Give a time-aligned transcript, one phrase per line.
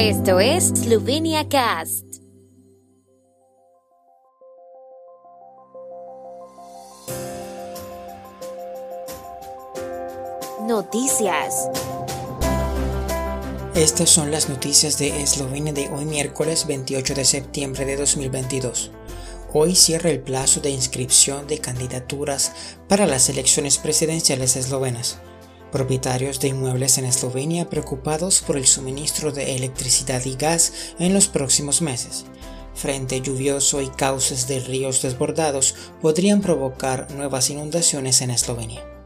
[0.00, 2.04] Esto es Slovenia Cast.
[10.68, 11.68] Noticias.
[13.74, 18.92] Estas son las noticias de Eslovenia de hoy miércoles 28 de septiembre de 2022.
[19.52, 22.52] Hoy cierra el plazo de inscripción de candidaturas
[22.86, 25.18] para las elecciones presidenciales eslovenas.
[25.72, 31.28] Propietarios de inmuebles en Eslovenia preocupados por el suministro de electricidad y gas en los
[31.28, 32.24] próximos meses.
[32.74, 38.97] Frente lluvioso y cauces de ríos desbordados podrían provocar nuevas inundaciones en Eslovenia.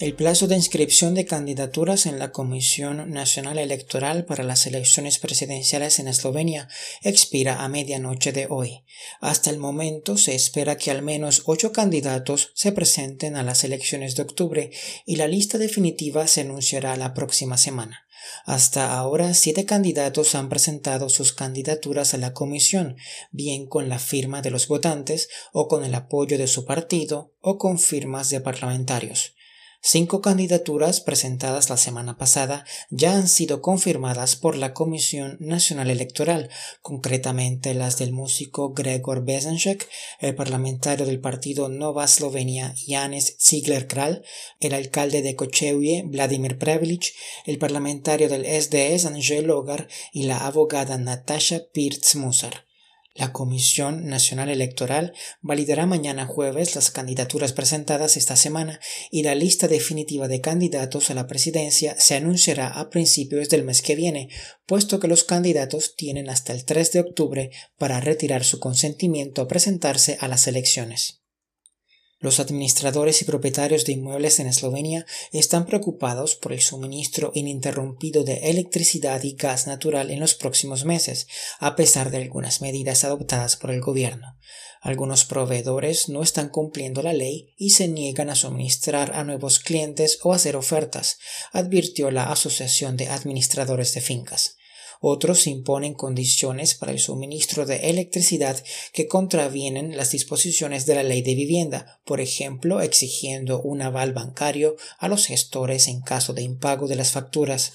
[0.00, 5.98] El plazo de inscripción de candidaturas en la Comisión Nacional Electoral para las elecciones presidenciales
[5.98, 6.70] en Eslovenia
[7.02, 8.82] expira a medianoche de hoy.
[9.20, 14.16] Hasta el momento se espera que al menos ocho candidatos se presenten a las elecciones
[14.16, 14.70] de octubre
[15.04, 18.06] y la lista definitiva se anunciará la próxima semana.
[18.46, 22.96] Hasta ahora, siete candidatos han presentado sus candidaturas a la comisión,
[23.32, 27.58] bien con la firma de los votantes o con el apoyo de su partido o
[27.58, 29.34] con firmas de parlamentarios.
[29.82, 36.50] Cinco candidaturas presentadas la semana pasada ya han sido confirmadas por la Comisión Nacional Electoral,
[36.82, 44.22] concretamente las del músico Gregor Bezenšek, el parlamentario del partido Nova Slovenia Janes Ziegler-Kral,
[44.60, 47.14] el alcalde de Kočevje Vladimir Prevlich,
[47.46, 52.69] el parlamentario del SDS Angel Logar y la abogada Natasha Pirtz-Musar.
[53.14, 58.78] La Comisión Nacional Electoral validará mañana jueves las candidaturas presentadas esta semana
[59.10, 63.82] y la lista definitiva de candidatos a la presidencia se anunciará a principios del mes
[63.82, 64.28] que viene,
[64.64, 69.48] puesto que los candidatos tienen hasta el 3 de octubre para retirar su consentimiento a
[69.48, 71.20] presentarse a las elecciones.
[72.22, 78.50] Los administradores y propietarios de inmuebles en Eslovenia están preocupados por el suministro ininterrumpido de
[78.50, 81.28] electricidad y gas natural en los próximos meses,
[81.60, 84.36] a pesar de algunas medidas adoptadas por el gobierno.
[84.82, 90.18] Algunos proveedores no están cumpliendo la ley y se niegan a suministrar a nuevos clientes
[90.22, 91.18] o hacer ofertas,
[91.52, 94.58] advirtió la Asociación de Administradores de Fincas.
[95.02, 98.62] Otros imponen condiciones para el suministro de electricidad
[98.92, 104.76] que contravienen las disposiciones de la ley de vivienda, por ejemplo, exigiendo un aval bancario
[104.98, 107.72] a los gestores en caso de impago de las facturas.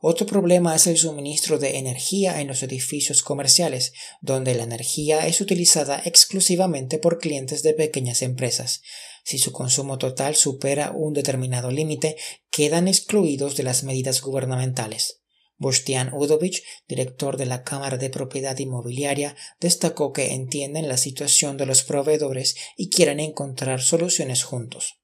[0.00, 5.40] Otro problema es el suministro de energía en los edificios comerciales, donde la energía es
[5.40, 8.80] utilizada exclusivamente por clientes de pequeñas empresas.
[9.24, 12.16] Si su consumo total supera un determinado límite,
[12.50, 15.19] quedan excluidos de las medidas gubernamentales.
[15.60, 21.66] Bostian Udovic, director de la Cámara de Propiedad Inmobiliaria, destacó que entienden la situación de
[21.66, 24.99] los proveedores y quieren encontrar soluciones juntos.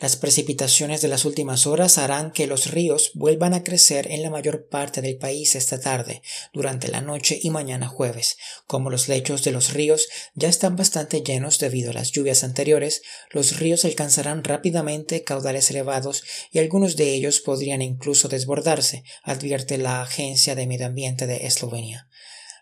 [0.00, 4.30] Las precipitaciones de las últimas horas harán que los ríos vuelvan a crecer en la
[4.30, 6.22] mayor parte del país esta tarde,
[6.54, 8.38] durante la noche y mañana jueves.
[8.66, 13.02] Como los lechos de los ríos ya están bastante llenos debido a las lluvias anteriores,
[13.30, 20.00] los ríos alcanzarán rápidamente caudales elevados y algunos de ellos podrían incluso desbordarse, advierte la
[20.00, 22.08] Agencia de Medio Ambiente de Eslovenia.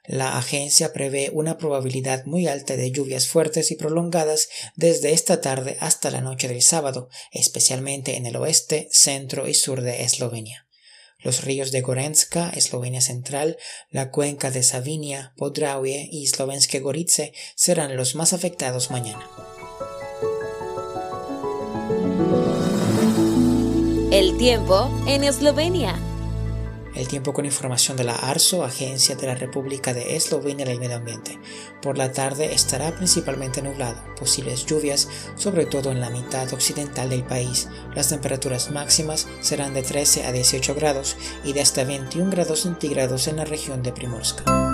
[0.09, 5.77] La agencia prevé una probabilidad muy alta de lluvias fuertes y prolongadas desde esta tarde
[5.81, 10.67] hasta la noche del sábado, especialmente en el oeste, centro y sur de Eslovenia.
[11.19, 13.59] Los ríos de Gorenska, Eslovenia Central,
[13.91, 19.29] la cuenca de Savinia, Podravie y Slovenske Gorice serán los más afectados mañana.
[24.11, 26.01] El tiempo en Eslovenia.
[26.99, 30.97] El tiempo con información de la ARSO, Agencia de la República de Eslovenia del Medio
[30.97, 31.39] Ambiente.
[31.81, 37.23] Por la tarde estará principalmente nublado, posibles lluvias, sobre todo en la mitad occidental del
[37.23, 37.69] país.
[37.95, 43.29] Las temperaturas máximas serán de 13 a 18 grados y de hasta 21 grados centígrados
[43.29, 44.68] en la región de Primorska.